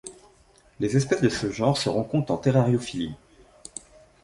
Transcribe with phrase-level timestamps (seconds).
[0.79, 3.13] Les espèces de ce genre se rencontrent en terrariophilie.